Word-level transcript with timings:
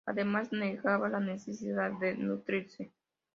Además, 0.07 0.51
negaba 0.51 1.09
la 1.09 1.19
necesidad 1.19 1.91
de 1.99 2.15
nutrirse. 2.15 2.91